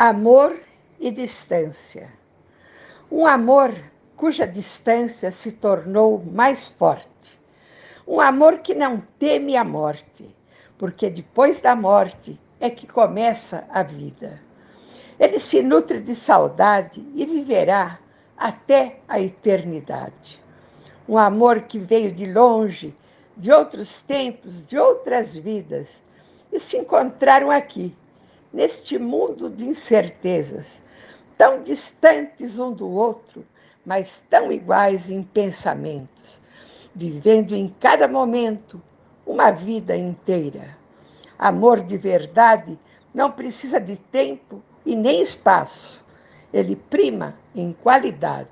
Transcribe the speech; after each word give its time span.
Amor 0.00 0.56
e 1.00 1.10
distância. 1.10 2.08
Um 3.10 3.26
amor 3.26 3.74
cuja 4.16 4.46
distância 4.46 5.32
se 5.32 5.50
tornou 5.50 6.22
mais 6.24 6.68
forte. 6.68 7.40
Um 8.06 8.20
amor 8.20 8.60
que 8.60 8.76
não 8.76 9.02
teme 9.18 9.56
a 9.56 9.64
morte, 9.64 10.32
porque 10.78 11.10
depois 11.10 11.60
da 11.60 11.74
morte 11.74 12.40
é 12.60 12.70
que 12.70 12.86
começa 12.86 13.66
a 13.68 13.82
vida. 13.82 14.40
Ele 15.18 15.40
se 15.40 15.64
nutre 15.64 16.00
de 16.00 16.14
saudade 16.14 17.04
e 17.12 17.26
viverá 17.26 17.98
até 18.36 19.00
a 19.08 19.20
eternidade. 19.20 20.40
Um 21.08 21.18
amor 21.18 21.62
que 21.62 21.76
veio 21.80 22.12
de 22.14 22.32
longe, 22.32 22.96
de 23.36 23.50
outros 23.50 24.00
tempos, 24.00 24.64
de 24.64 24.78
outras 24.78 25.34
vidas, 25.34 26.00
e 26.52 26.60
se 26.60 26.76
encontraram 26.76 27.50
aqui 27.50 27.96
neste 28.52 28.98
mundo 28.98 29.50
de 29.50 29.64
incertezas, 29.64 30.82
tão 31.36 31.62
distantes 31.62 32.58
um 32.58 32.72
do 32.72 32.88
outro, 32.88 33.44
mas 33.84 34.26
tão 34.28 34.50
iguais 34.52 35.10
em 35.10 35.22
pensamentos, 35.22 36.40
vivendo 36.94 37.54
em 37.54 37.74
cada 37.80 38.08
momento 38.08 38.82
uma 39.26 39.50
vida 39.50 39.96
inteira. 39.96 40.76
Amor 41.38 41.80
de 41.80 41.96
verdade 41.96 42.78
não 43.14 43.30
precisa 43.30 43.80
de 43.80 43.96
tempo 43.96 44.62
e 44.84 44.96
nem 44.96 45.20
espaço, 45.20 46.04
ele 46.52 46.74
prima 46.74 47.38
em 47.54 47.72
qualidade. 47.72 48.48